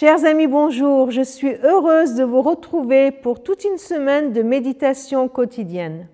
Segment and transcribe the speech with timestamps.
[0.00, 1.10] Chers amis, bonjour.
[1.10, 6.06] Je suis heureuse de vous retrouver pour toute une semaine de méditation quotidienne.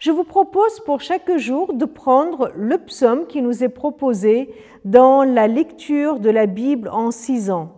[0.00, 4.52] Je vous propose pour chaque jour de prendre le psaume qui nous est proposé
[4.84, 7.70] dans la lecture de la Bible en six ans.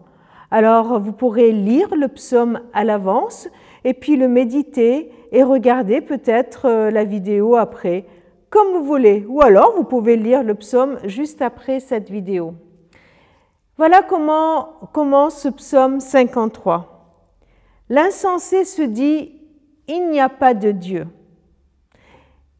[0.50, 3.46] Alors, vous pourrez lire le psaume à l'avance
[3.84, 8.06] et puis le méditer et regarder peut-être euh, la vidéo après,
[8.48, 9.26] comme vous voulez.
[9.28, 12.54] Ou alors, vous pouvez lire le psaume juste après cette vidéo.
[13.76, 16.94] Voilà comment commence ce psaume 53.
[17.88, 19.42] L'insensé se dit
[19.88, 21.08] Il n'y a pas de Dieu.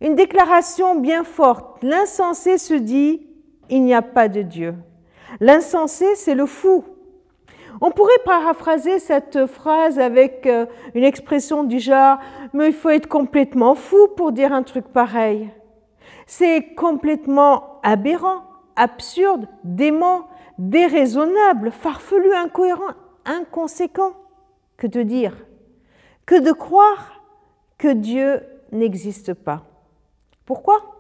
[0.01, 1.85] Une déclaration bien forte.
[1.85, 3.29] L'insensé se dit
[3.71, 4.75] Il n'y a pas de Dieu.
[5.39, 6.85] L'insensé, c'est le fou.
[7.81, 12.19] On pourrait paraphraser cette phrase avec euh, une expression du genre
[12.53, 15.49] Mais il faut être complètement fou pour dire un truc pareil.
[16.27, 18.43] C'est complètement aberrant,
[18.75, 20.27] absurde, dément
[20.59, 24.13] déraisonnable, farfelu, incohérent, inconséquent
[24.77, 25.35] que de dire,
[26.27, 27.23] que de croire
[27.79, 28.43] que Dieu
[28.73, 29.63] n'existe pas.
[30.45, 30.95] Pourquoi?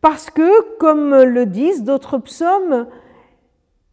[0.00, 2.86] Parce que, comme le disent d'autres psaumes,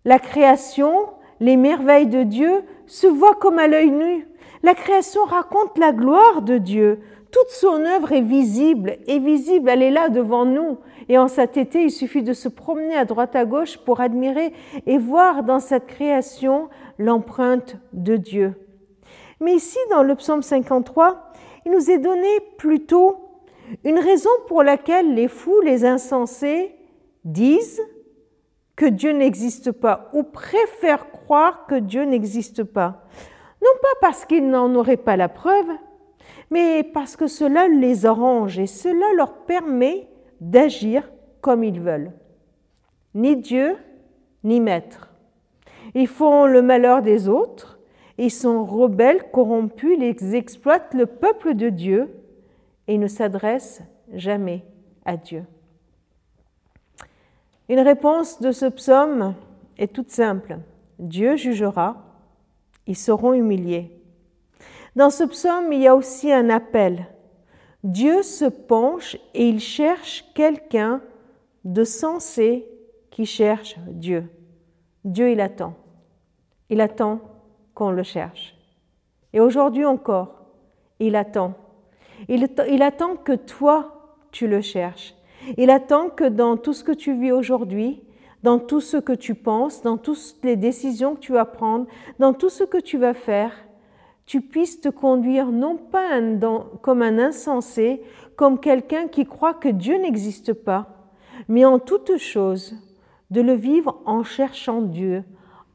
[0.06, 4.28] la création, les merveilles de Dieu se voient comme à l'œil nu.
[4.64, 7.02] La création raconte la gloire de Dieu.
[7.32, 10.78] Toute son œuvre est visible, est visible, elle est là devant nous.
[11.10, 14.54] Et en été, il suffit de se promener à droite à gauche pour admirer
[14.86, 18.54] et voir dans cette création l'empreinte de Dieu.
[19.40, 21.32] Mais ici, dans le psaume 53,
[21.66, 23.18] il nous est donné plutôt
[23.84, 26.74] une raison pour laquelle les fous, les insensés,
[27.26, 27.82] disent
[28.76, 33.06] que Dieu n'existe pas ou préfèrent croire que Dieu n'existe pas.
[33.62, 35.68] Non pas parce qu'ils n'en auraient pas la preuve,
[36.50, 40.08] mais parce que cela les arrange et cela leur permet
[40.42, 41.10] d'agir
[41.42, 42.12] comme ils veulent.
[43.14, 43.76] Ni Dieu,
[44.44, 45.14] ni maître.
[45.96, 47.80] Ils font le malheur des autres,
[48.18, 52.10] ils sont rebelles, corrompus, ils exploitent le peuple de Dieu
[52.88, 53.82] et ne s'adressent
[54.14, 54.66] jamais
[55.06, 55.44] à Dieu.
[57.70, 59.36] Une réponse de ce psaume
[59.78, 60.60] est toute simple.
[61.00, 61.98] Dieu jugera,
[62.88, 63.97] ils seront humiliés.
[64.98, 67.06] Dans ce psaume, il y a aussi un appel.
[67.84, 71.04] Dieu se penche et il cherche quelqu'un
[71.66, 72.68] de sensé
[73.12, 74.28] qui cherche Dieu.
[75.06, 75.76] Dieu, il attend.
[76.72, 77.20] Il attend
[77.76, 78.58] qu'on le cherche.
[79.34, 80.48] Et aujourd'hui encore,
[81.00, 81.54] il attend.
[82.28, 85.14] Il, il, attend que toi, tu le cherches.
[85.58, 88.02] Il attend que dans tout ce que tu vis aujourd'hui,
[88.42, 91.86] dans tout ce que tu penses, dans toutes les décisions que tu vas prendre,
[92.18, 93.67] dans tout ce que tu vas faire,
[94.28, 96.20] tu puisses te conduire non pas
[96.82, 98.04] comme un insensé,
[98.36, 101.10] comme quelqu'un qui croit que Dieu n'existe pas,
[101.48, 102.76] mais en toute chose,
[103.32, 105.24] de le vivre en cherchant Dieu,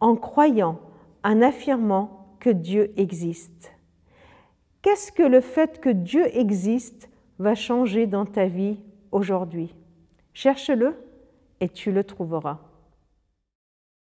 [0.01, 0.79] en croyant,
[1.25, 3.73] en affirmant que Dieu existe.
[4.83, 7.09] Qu'est-ce que le fait que Dieu existe
[7.39, 8.81] va changer dans ta vie
[9.13, 9.75] aujourd'hui?
[10.35, 10.95] Cherche-le
[11.61, 12.59] et tu le trouveras.